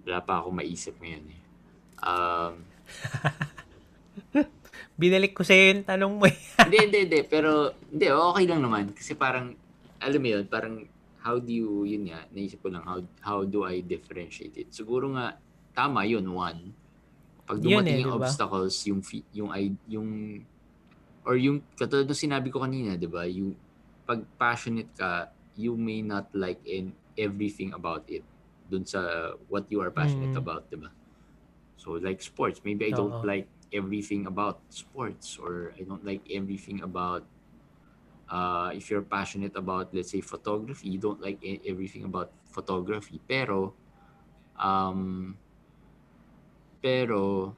[0.03, 1.41] Wala pa ako maisip ngayon eh.
[2.03, 2.55] Um,
[5.01, 6.27] Binalik ko sa'yo yung tanong mo.
[6.67, 7.21] hindi, hindi, hindi.
[7.25, 8.93] Pero, hindi, okay lang naman.
[8.93, 9.55] Kasi parang,
[10.03, 10.75] alam mo yun, parang,
[11.23, 14.69] how do you, yun nga, naisip ko lang, how, how do I differentiate it?
[14.75, 15.39] Siguro nga,
[15.73, 16.75] tama yun, one.
[17.47, 18.27] Pag Yun dumating eh, yung di ba?
[18.27, 19.01] obstacles, yung,
[19.33, 19.49] yung,
[19.87, 20.09] yung,
[21.23, 23.23] or yung, katulad ng sinabi ko kanina, di ba?
[23.27, 23.55] Yung,
[24.03, 28.25] pag passionate ka, you may not like in everything about it
[28.73, 29.01] dun sa
[29.53, 30.41] what you are passionate Mm.
[30.41, 30.91] about, di ba?
[31.77, 33.27] So, like sports, maybe I don't Oo.
[33.27, 37.25] like everything about sports or I don't like everything about
[38.31, 43.21] uh, if you're passionate about let's say photography you don't like e- everything about photography
[43.29, 43.75] pero
[44.59, 45.37] um
[46.83, 47.55] pero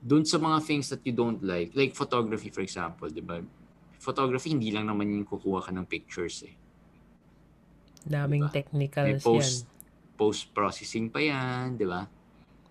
[0.00, 3.40] dun sa mga things that you don't like like photography for example di ba
[3.96, 6.54] photography hindi lang naman yung kukuha ka ng pictures eh
[8.14, 8.50] Daming Diba?
[9.04, 9.66] may technicals post post
[10.16, 12.06] processing pa yan di ba.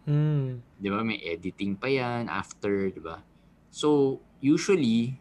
[0.04, 0.60] Mm.
[0.80, 1.00] 'di ba?
[1.04, 3.24] May editing pa 'yan after, 'di ba?
[3.72, 5.20] So, usually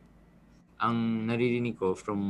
[0.83, 2.21] ang naririnig ko from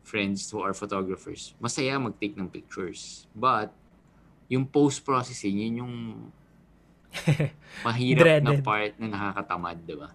[0.00, 3.28] friends who are photographers, masaya mag-take ng pictures.
[3.36, 3.68] But
[4.48, 5.94] yung post-processing, yun yung
[7.84, 10.10] mahirap na part na nakakatamad, 'di ba?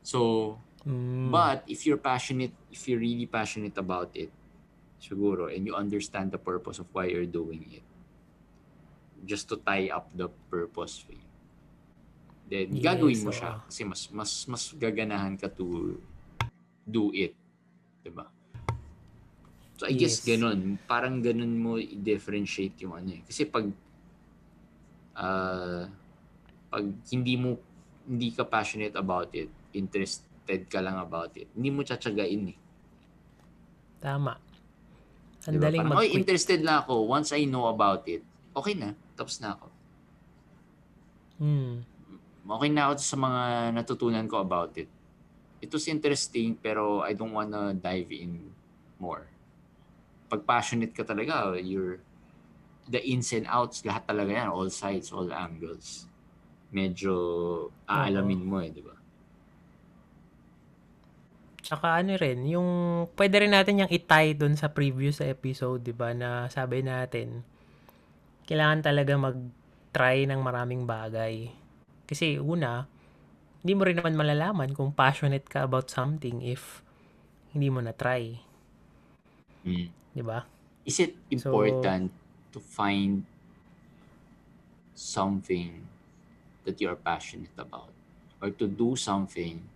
[0.00, 1.34] So, Mm.
[1.34, 4.30] But if you're passionate, if you're really passionate about it,
[5.00, 7.86] siguro, and you understand the purpose of why you're doing it,
[9.24, 11.28] just to tie up the purpose for you,
[12.46, 13.34] then Yes, gagawin mo oo.
[13.34, 15.98] siya kasi mas mas mas gaganahan ka to
[16.86, 17.34] do it,
[18.02, 18.30] 'di ba?
[19.76, 20.24] So I guess Yes.
[20.24, 23.22] ganun, parang ganun mo i-differentiate yung ano eh.
[23.28, 23.68] Kasi pag
[25.16, 25.84] ah,
[26.72, 27.60] pag hindi mo
[28.06, 32.58] hindi ka passionate about it, interested ka lang about it, hindi mo tsatsagain eh.
[34.00, 34.40] Tama.
[35.46, 35.64] Ang Diba?
[35.70, 36.18] daling Parang, "Oy, mag-quit.
[36.18, 37.06] interested na ako.
[37.06, 38.98] Once I know about it, okay na.
[39.14, 39.66] Tapos na ako.
[41.38, 41.74] Mm.
[42.46, 43.42] Okay na ako sa mga
[43.76, 44.90] natutunan ko about it.
[45.60, 48.50] It was interesting pero I don't wanna dive in
[48.96, 49.28] more.
[50.26, 52.00] Pag passionate ka talaga, you're
[52.88, 56.06] the ins and outs, lahat talaga yan, all sides, all angles.
[56.72, 57.12] Medyo
[57.86, 58.95] aalamin mo eh, di ba?
[61.66, 62.68] Tsaka ano rin, yung
[63.18, 67.42] pwede rin natin yung itie dun sa previous episode, 'di ba, na sabi natin
[68.46, 71.50] kailangan talaga mag-try ng maraming bagay.
[72.06, 72.86] Kasi una,
[73.66, 76.86] hindi mo rin naman malalaman kung passionate ka about something if
[77.50, 78.38] hindi mo na try,
[79.66, 79.90] Mm.
[80.14, 80.46] 'di ba?
[80.86, 82.14] Is it So- important
[82.54, 83.26] to find
[84.94, 85.82] something
[86.62, 87.90] that you are passionate about
[88.38, 89.66] or to do something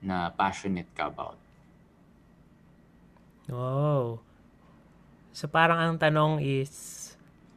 [0.00, 1.36] na passionate ka about?
[3.50, 4.20] Oh.
[5.32, 6.96] So parang ang tanong is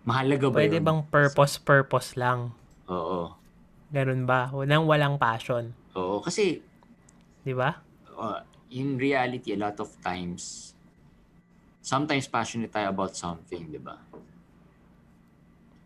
[0.04, 0.86] Mahalaga ba pwede yun?
[0.86, 2.52] bang purpose purpose lang?
[2.92, 3.32] Oo.
[3.94, 4.52] Ganun ba?
[4.68, 6.20] Nang walang passion, Oo.
[6.20, 6.60] Kasi
[7.46, 7.80] 'di ba?
[8.18, 8.42] uh,
[8.74, 10.74] in reality, a lot of times,
[11.82, 13.98] sometimes passionate tayo about something, di ba?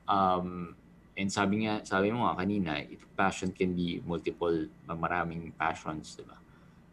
[0.07, 0.71] Um,
[1.19, 4.55] and sabi nga, sabi mo nga kanina, it, passion can be multiple,
[4.87, 6.39] maraming passions, di ba?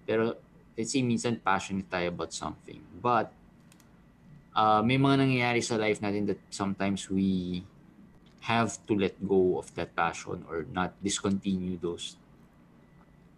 [0.05, 0.37] Pero,
[0.77, 2.81] let's say, minsan passionate tayo about something.
[3.01, 3.33] But,
[4.55, 7.65] uh, may mga nangyayari sa life natin that sometimes we
[8.45, 12.21] have to let go of that passion or not discontinue those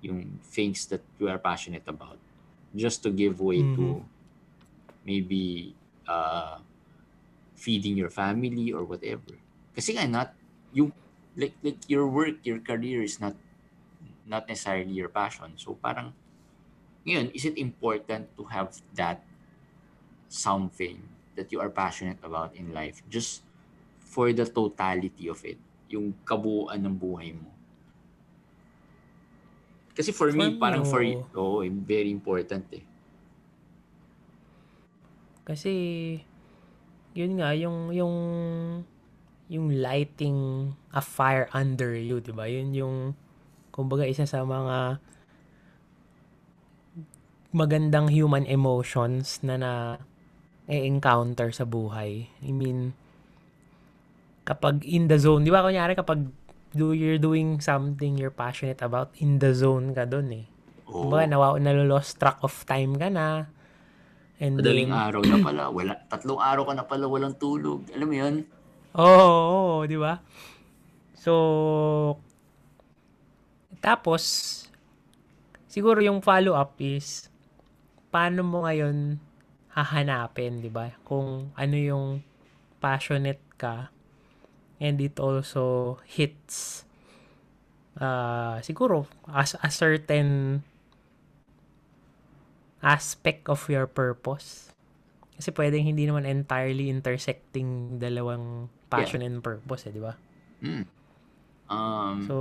[0.03, 2.19] yung things that you are passionate about
[2.75, 4.03] just to give way to
[5.07, 5.73] maybe
[6.11, 6.59] uh,
[7.55, 9.39] feeding your family or whatever.
[9.73, 10.35] Kasi nga not
[10.75, 10.93] yung
[11.39, 13.39] like like your work, your career is not
[14.27, 15.55] not necessarily your passion.
[15.57, 16.13] So parang
[17.07, 19.23] ngayon, is it important to have that
[20.27, 20.99] something
[21.39, 23.47] that you are passionate about in life just
[24.03, 27.55] for the totality of it, yung kabuuan ng buhay mo?
[29.97, 31.63] Kasi for, me, me, parang for oo.
[31.63, 32.85] oh, very important eh.
[35.47, 35.73] Kasi
[37.17, 38.17] yun nga yung yung
[39.47, 42.51] yung lighting a fire under you, 'di ba?
[42.51, 42.97] Yun yung
[43.73, 44.99] kumbaga isa sa mga
[47.57, 49.73] magandang human emotions na na
[50.69, 52.29] encounter sa buhay.
[52.45, 52.93] I mean,
[54.45, 56.29] kapag in the zone, di ba kunyari kapag
[56.77, 60.45] do you're doing something you're passionate about, in the zone ka dun eh.
[60.93, 61.09] Oo.
[61.09, 63.49] Kumbaga, nawa, nalo-lost track of time ka na.
[64.37, 65.63] And Madaling then, araw na pala.
[65.73, 67.89] Wala, tatlong araw ka na pala walang tulog.
[67.97, 68.35] Alam mo yun?
[68.93, 70.21] Oo, oo, oo, di ba?
[71.17, 71.33] So,
[73.81, 74.23] tapos,
[75.65, 77.33] siguro yung follow-up is,
[78.17, 79.21] paano mo ngayon
[79.77, 80.89] hahanapin, di ba?
[81.05, 82.25] Kung ano yung
[82.81, 83.93] passionate ka
[84.81, 86.85] and it also hits
[88.01, 90.61] uh, siguro as a certain
[92.81, 94.73] aspect of your purpose.
[95.37, 100.17] Kasi pwedeng hindi naman entirely intersecting dalawang passion and purpose, eh, di ba?
[100.65, 100.85] Mm.
[101.69, 102.37] Um, So,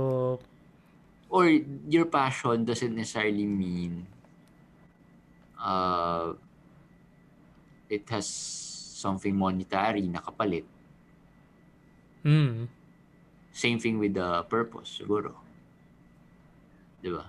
[1.28, 1.52] or
[1.84, 4.08] your passion doesn't necessarily mean
[5.58, 6.32] uh,
[7.88, 8.26] it has
[8.96, 10.64] something monetary na kapalit.
[12.24, 12.68] mm,
[13.52, 15.32] Same thing with the purpose, siguro.
[17.00, 17.24] Di ba?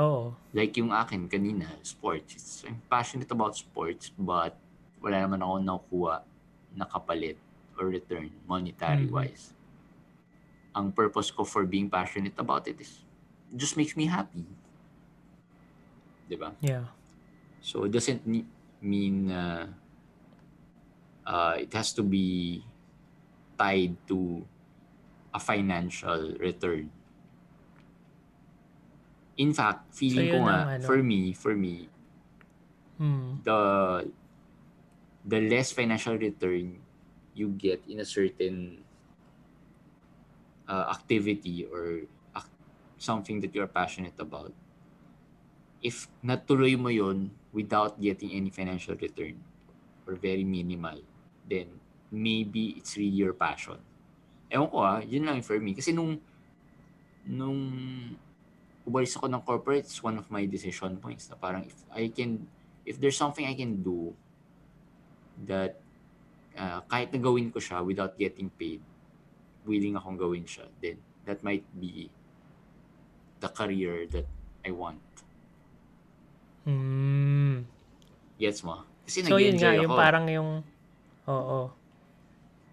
[0.00, 0.32] oo.
[0.52, 2.36] Like yung akin kanina, sports.
[2.36, 4.56] It's, I'm passionate about sports, but
[5.00, 6.14] wala naman ako nakukuha
[6.76, 7.36] na kapalit
[7.76, 9.52] or return monetary-wise.
[10.72, 13.04] Ang purpose ko for being passionate about it is
[13.52, 14.44] it just makes me happy.
[16.28, 16.56] Di ba?
[16.64, 16.88] Yeah.
[17.62, 18.26] So it doesn't
[18.82, 19.72] mean uh,
[21.26, 22.64] uh, it has to be
[23.58, 24.46] tied to
[25.34, 26.92] a financial return.
[29.36, 30.86] In fact, feeling ko yun nga, ang ano.
[30.86, 31.88] for me, for me,
[32.98, 34.12] Mm, the
[35.24, 36.82] the less financial return
[37.34, 38.84] you get in a certain
[40.68, 42.02] uh, activity or
[42.36, 42.50] ac-
[42.98, 44.52] something that you're passionate about
[45.88, 45.96] if
[46.30, 47.18] natuloy mo yon
[47.52, 49.36] without getting any financial return
[50.08, 50.98] or very minimal
[51.48, 51.68] then
[52.10, 53.78] maybe it's really your passion
[54.52, 56.20] ewan ko ah yun lang for me kasi nung
[57.24, 57.60] nung
[58.82, 62.44] umalis ako ng corporate it's one of my decision points na parang if I can
[62.82, 64.10] if there's something I can do
[65.46, 65.78] that
[66.56, 68.82] uh, kahit na gawin ko siya without getting paid,
[69.64, 72.10] willing akong gawin siya, then that might be
[73.40, 74.26] the career that
[74.66, 75.00] I want.
[76.64, 77.64] Mm.
[78.38, 78.82] Gets mo?
[79.02, 79.98] Kasi So, yun nga, nag-enjoy yung ako.
[79.98, 80.50] parang yung,
[81.26, 81.60] oo.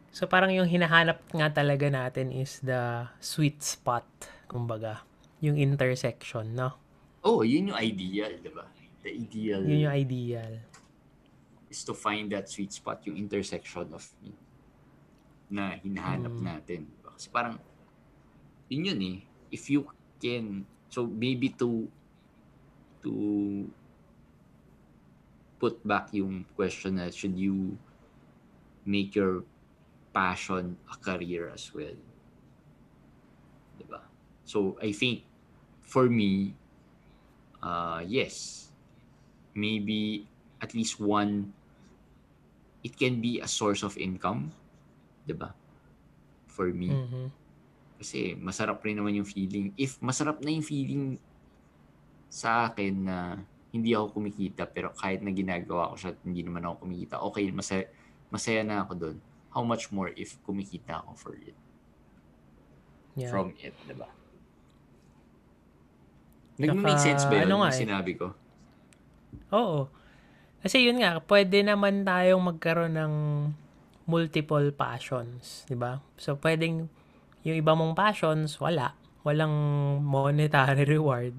[0.09, 4.05] So, parang yung hinahanap nga talaga natin is the sweet spot,
[4.45, 5.05] kumbaga.
[5.41, 6.75] Yung intersection, no?
[7.19, 8.63] oh, yun yung ideal, di ba?
[9.03, 10.53] The ideal Yun yung ideal.
[11.69, 14.01] is to find that sweet spot, yung intersection of
[15.49, 16.43] na hinahanap Mm.
[16.45, 16.81] natin.
[17.03, 17.59] Kasi parang,
[18.67, 19.17] yun yun eh.
[19.51, 19.85] If you
[20.17, 21.85] can, so maybe to,
[23.01, 23.11] to
[25.59, 27.75] put back yung question na should you
[28.87, 29.43] make your
[30.15, 31.95] passion a career as well.
[33.77, 34.01] Diba?
[34.47, 35.27] So, I think,
[35.83, 36.55] for me,
[37.61, 38.67] uh, yes,
[39.53, 40.25] maybe
[40.61, 41.53] at least one
[42.83, 44.55] it can be a source of income,
[45.27, 45.51] 'di ba?
[46.47, 46.91] For me.
[46.91, 47.27] Mhm.
[47.99, 49.75] Kasi masarap rin naman yung feeling.
[49.75, 51.19] If masarap na yung feeling
[52.31, 56.65] sa akin na hindi ako kumikita pero kahit na ginagawa ko siya at hindi naman
[56.65, 57.85] ako kumikita, okay, masaya,
[58.29, 59.17] masaya na ako doon.
[59.49, 61.57] How much more if kumikita ako for it,
[63.17, 63.33] Yeah.
[63.33, 64.07] from it, 'di ba?
[66.59, 67.79] Nag-make sense ba yun ano nga eh.
[67.79, 68.27] sinabi ko?
[69.55, 69.87] Oo.
[70.59, 73.13] Kasi yun nga, pwede naman tayong magkaroon ng
[74.03, 76.03] multiple passions, di ba?
[76.19, 76.91] So, pwedeng
[77.47, 78.91] yung iba mong passions, wala.
[79.23, 79.53] Walang
[80.03, 81.31] monetary reward.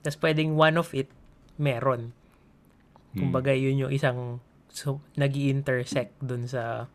[0.00, 1.12] Tapos, pwedeng one of it,
[1.60, 2.12] meron.
[3.14, 6.90] Kumbaga, yun yung isang so, nag intersect dun sa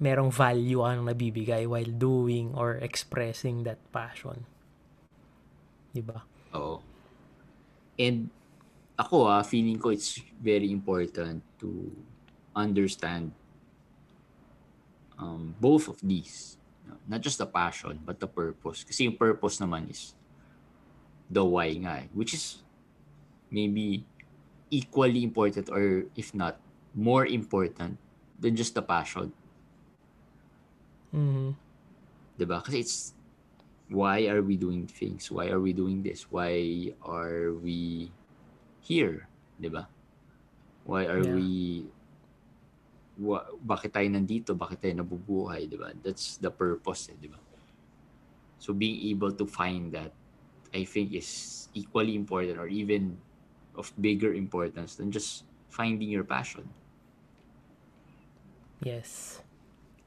[0.00, 4.48] merong value ang nabibigay while doing or expressing that passion.
[5.92, 6.24] Di ba?
[6.56, 6.80] Oo.
[8.00, 8.32] And
[8.98, 11.92] ako ah, feeling ko it's very important to
[12.56, 13.30] understand
[15.20, 16.56] um, both of these.
[17.04, 18.80] Not just the passion, but the purpose.
[18.80, 20.16] Kasi yung purpose naman is
[21.28, 22.63] the why nga eh, which is
[23.50, 24.04] maybe
[24.70, 26.58] equally important or if not
[26.94, 27.98] more important
[28.40, 29.32] than just the passion.
[31.14, 31.54] Mhm.
[32.34, 32.58] 'di ba?
[32.62, 33.14] Kasi it's
[33.90, 35.30] why are we doing things?
[35.30, 36.26] Why are we doing this?
[36.30, 38.10] Why are we
[38.82, 39.30] here,
[39.60, 39.86] 'di ba?
[40.84, 41.38] Why are Yeah.
[41.38, 41.48] we
[43.14, 44.58] wa, bakit tayo nandito?
[44.58, 45.94] Bakit tayo nabubuhay, 'di ba?
[46.02, 47.38] That's the purpose, eh, 'di ba?
[48.58, 50.10] So being able to find that
[50.74, 53.20] I think is equally important or even
[53.74, 56.66] of bigger importance than just finding your passion,
[58.80, 59.40] Yes.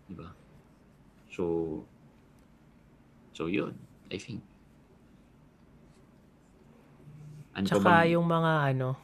[0.07, 0.29] 'di ba?
[1.29, 1.43] So
[3.31, 3.77] So yun,
[4.09, 4.41] I think.
[7.53, 8.97] Ano Tsaka bang- yung mga ano,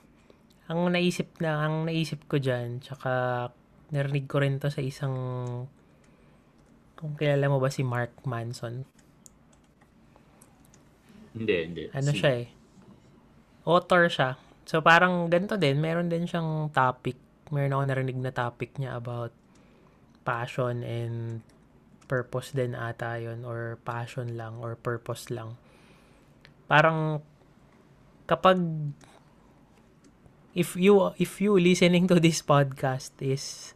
[0.65, 3.49] ang naisip na, ang naisip ko dyan, tsaka
[3.93, 5.13] narinig ko rin to sa isang,
[6.97, 8.89] kung kilala mo ba si Mark Manson?
[11.33, 11.83] Hindi, hindi.
[11.93, 12.17] Ano Sige.
[12.17, 12.47] siya eh?
[13.65, 14.29] Author siya.
[14.63, 17.19] So parang ganito din, meron din siyang topic,
[17.51, 19.35] meron ako narinig na topic niya about
[20.23, 21.43] passion and
[22.07, 25.59] purpose din ata yun or passion lang or purpose lang.
[26.67, 27.19] Parang
[28.23, 28.59] kapag
[30.55, 33.75] if you if you listening to this podcast is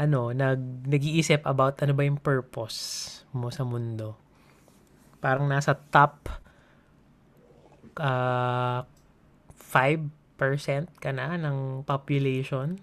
[0.00, 4.16] ano nag nag-iisip about ano ba yung purpose mo sa mundo.
[5.20, 6.30] Parang nasa top
[7.98, 8.86] uh,
[9.74, 12.78] 5% ka na ng population.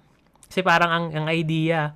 [0.51, 1.95] Kasi parang ang, ang idea,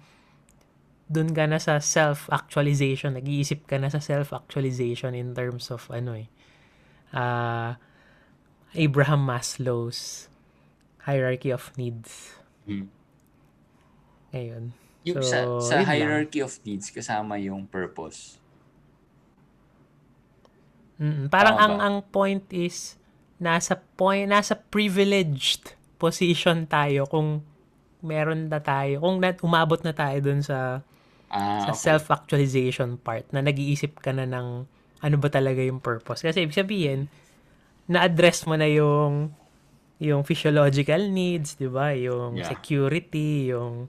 [1.11, 3.19] dun ka na sa self-actualization.
[3.19, 6.31] Nag-iisip ka na sa self-actualization in terms of ano eh.
[7.11, 7.75] Uh,
[8.71, 10.31] Abraham Maslow's
[11.03, 12.39] hierarchy of needs.
[12.63, 12.87] Hmm.
[14.33, 14.63] Ngayon.
[15.05, 15.85] Yung So, sa, sa yun lang.
[15.85, 18.41] hierarchy of needs, kasama yung purpose.
[20.97, 21.83] Mm, parang Tama ang ba?
[21.85, 22.95] ang point is
[23.39, 27.43] nasa point nasa privileged position tayo kung
[28.05, 30.83] meron na tayo kung na, umabot na tayo dun sa
[31.27, 31.99] Ah, sa okay.
[31.99, 34.47] self-actualization part na nag-iisip ka na ng
[35.03, 37.11] ano ba talaga yung purpose kasi ibig sabihin
[37.91, 39.35] na-address mo na yung
[39.99, 41.95] yung physiological needs, 'di ba?
[41.95, 42.51] Yung Yeah.
[42.51, 43.87] security, yung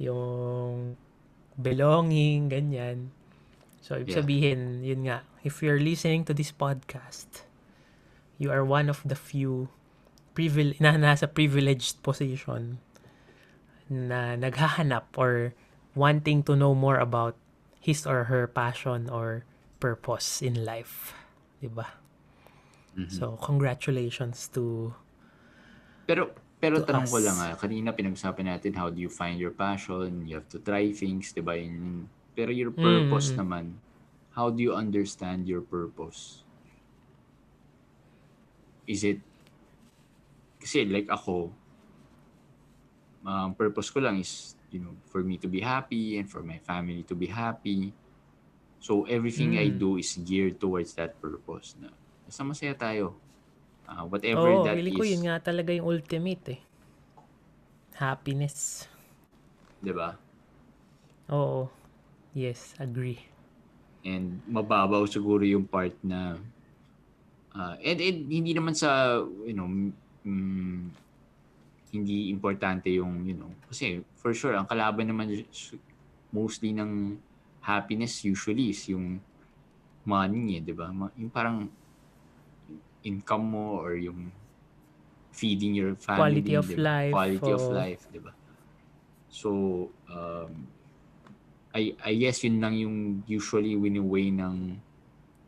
[0.00, 0.96] yung
[1.56, 3.12] belonging, ganyan.
[3.84, 4.24] So, ibig Yeah.
[4.24, 7.44] sabihin, yun nga, if you're listening to this podcast,
[8.40, 9.68] you are one of the few
[10.32, 12.80] privil na nasa privileged position
[13.92, 15.52] na naghahanap or
[15.92, 17.36] wanting to know more about
[17.82, 19.44] his or her passion or
[19.76, 21.12] purpose in life.
[21.60, 22.00] 'Di ba?
[22.96, 23.12] Mhm.
[23.12, 24.94] So, congratulations to
[26.08, 27.24] Pero pero To tanong ko us.
[27.24, 30.90] lang ah, kanina pinag-usapan natin how do you find your passion, you have to try
[30.90, 31.54] things, 'di ba?
[31.54, 33.36] Yun- Pero your purpose Mm.
[33.42, 33.64] naman,
[34.32, 36.46] how do you understand your purpose?
[38.90, 39.22] Is it
[40.60, 41.52] kasi like ako,
[43.24, 46.56] ang purpose ko lang is, you know, for me to be happy and for my
[46.64, 47.92] family to be happy.
[48.80, 49.76] So everything I Mm.
[49.76, 51.92] do is geared towards that purpose na
[52.26, 53.20] basta masaya tayo.
[53.88, 55.10] Ah, whatever Oh, that ko is.
[55.10, 56.60] yun nga talaga yung ultimate eh.
[57.94, 58.88] Happiness.
[59.82, 60.20] 'di ba?
[61.32, 61.70] Oo.
[62.36, 63.20] Yes, agree.
[64.04, 66.40] And mababaw siguro yung part na
[67.56, 69.68] ah, and, and hindi naman sa you know
[70.26, 70.90] mm,
[71.90, 75.30] hindi importante yung you know kasi for sure ang kalaban naman
[76.30, 77.18] mostly ng
[77.60, 79.18] happiness usually is yung
[80.06, 80.88] money eh, 'di ba?
[81.18, 81.68] Yung parang
[83.04, 84.32] income mo or yung
[85.32, 86.80] feeding your family, Quality of di ba?
[86.80, 87.74] life, Quality of oo.
[87.74, 88.32] life, 'di ba?
[89.30, 89.50] So,
[90.10, 90.66] um,
[91.70, 92.96] I, I guess yun lang yung
[93.30, 94.82] usually wini-weigh ng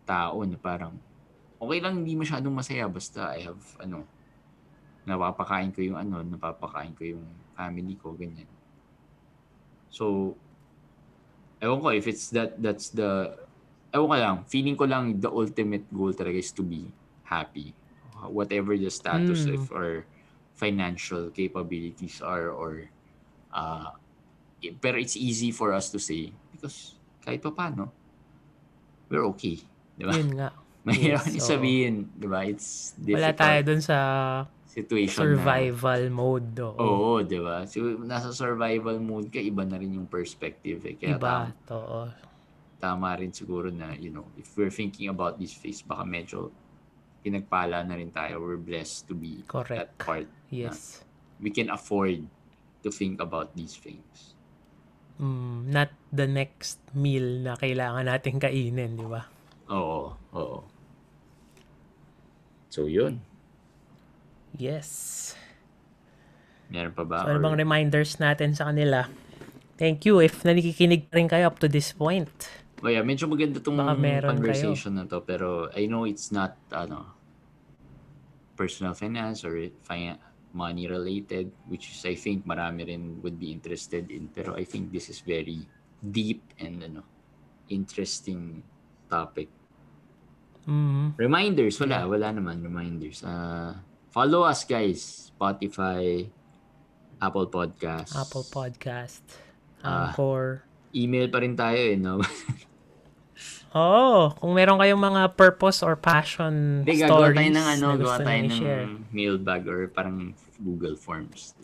[0.07, 0.95] tao na parang
[1.63, 4.03] okay lang hindi masyadong masaya basta I have ano
[5.07, 7.23] napapakain ko yung ano napapakain ko yung
[7.55, 8.51] family ko ganyan
[9.87, 10.35] so
[11.63, 13.31] ewan ko if it's that that's the
[13.95, 16.91] ewan ko lang feeling ko lang the ultimate goal talaga is to be
[17.23, 17.71] happy
[18.27, 19.55] whatever the status Mm.
[19.55, 20.03] if or
[20.55, 22.87] financial capabilities are or
[23.51, 23.91] uh,
[24.79, 27.91] pero it's easy for us to say because kahit pa paano
[29.11, 29.59] we're okay
[29.99, 30.51] di ba Yun nga.
[30.87, 31.49] mahirap Yes, oo.
[31.49, 33.99] sabihin di ba it's difficult Wala tayo dun sa
[34.67, 36.53] situation na survival mode.
[36.59, 36.75] Oo.
[36.75, 40.97] oo di ba so nasa survival mode ka iba na rin yung perspective eh.
[40.97, 41.23] kaya Iba.
[41.23, 42.01] tama, Oo.
[42.79, 46.51] tama rin siguro na you know if we're thinking about this phase baka medyo
[47.21, 49.79] pinagpala na rin tayo we're blessed to be Correct.
[49.79, 51.07] that part Yes.
[51.39, 52.27] we can afford
[52.81, 54.35] to think about these things
[55.23, 59.29] Mm, not the next meal na kailangan natin kainin, di ba?
[59.71, 60.59] Oo, oo.
[62.73, 63.21] So, yun.
[64.57, 64.89] Yes.
[66.73, 67.29] Meron pa ba?
[67.29, 69.13] So, ano Or- bang reminders natin sa kanila?
[69.77, 72.33] Thank you if nanikikinig pa rin kayo up to this point.
[72.81, 75.21] Oh, yeah, medyo maganda tong conversation na to.
[75.21, 77.13] Pero I know it's not, ano,
[78.57, 79.61] personal finance or
[80.57, 84.33] money related, which is, I think, marami rin would be interested in.
[84.33, 85.69] Pero I think this is very
[86.01, 87.05] deep and, ano,
[87.69, 88.65] interesting
[89.13, 89.53] topic.
[90.63, 92.07] Mm, Reminders, wala.
[92.07, 93.21] Wala naman reminders.
[93.21, 93.75] Uh,
[94.09, 95.01] follow us, guys.
[95.29, 96.31] Spotify,
[97.19, 98.15] Apple Podcasts.
[98.15, 99.23] Apple Podcast,
[99.83, 100.11] Ah.
[100.11, 100.63] Anchor.
[100.95, 102.23] Email pa rin tayo eh, no?
[103.73, 108.17] Oo, kung meron kayong mga purpose or passion Hindi, gagawa stories tayo ng ano, gawa
[108.21, 108.61] tayo ng
[109.09, 111.57] mailbag or parang Google Forms.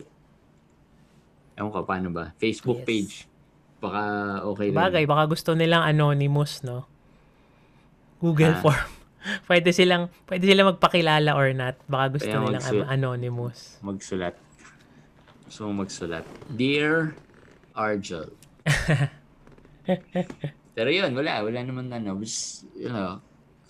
[1.53, 2.33] Ewan ko, paano ba?
[2.35, 2.87] Facebook Yes.
[2.89, 3.13] page.
[3.79, 4.01] Baka
[4.43, 4.75] okay rin.
[4.75, 6.89] Bagay, baka gusto nilang anonymous, no?
[8.19, 8.61] Google Ah.
[8.61, 8.87] form.
[9.51, 11.75] pwede silang pwede silang magpakilala or not.
[11.87, 13.59] Baka gusto Kaya nilang magsu- anonymous.
[13.83, 14.35] Magsulat.
[15.43, 16.23] Gusto mo magsulat.
[16.51, 17.15] Dear
[17.75, 18.31] Argel.
[20.75, 21.43] Pero yun, wala.
[21.43, 22.15] Wala naman ano.
[22.21, 23.19] Just, you know,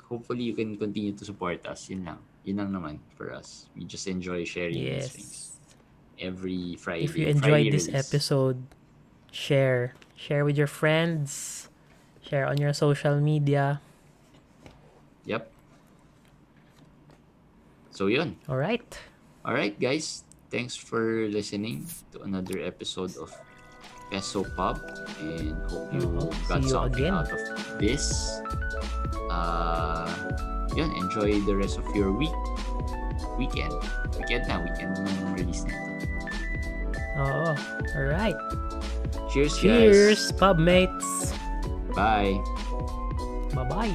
[0.06, 1.90] hopefully you can continue to support us.
[1.90, 2.20] Yun lang.
[2.46, 3.66] Yun lang naman for us.
[3.74, 5.34] We just enjoy sharing these things.
[5.34, 5.58] Yes.
[6.20, 7.06] Every Friday.
[7.08, 8.04] If you enjoyed Friday this release.
[8.06, 8.60] episode,
[9.32, 9.96] share.
[10.14, 11.66] Share with your friends.
[12.20, 13.80] Share on your social media.
[15.30, 15.46] Yep.
[17.94, 18.36] So yun.
[18.50, 18.82] All right.
[19.46, 20.24] All right, guys.
[20.50, 23.30] Thanks for listening to another episode of
[24.10, 24.82] Peso Pub,
[25.22, 26.34] and hope you Mhm.
[26.50, 27.14] got See you something again.
[27.14, 27.42] out of
[27.78, 28.10] this.
[29.30, 30.10] Uh,
[30.74, 32.34] yun, enjoy the rest of your week.
[33.38, 33.72] Weekend.
[34.18, 34.58] Weekend na.
[34.66, 35.78] Weekend na release nito.
[37.22, 37.54] Oo.
[37.94, 38.36] All right.
[39.30, 41.38] Cheers, Cheers, pub mates.
[41.94, 42.34] guys.
[42.34, 42.34] Bye.
[43.54, 43.94] Bye-bye.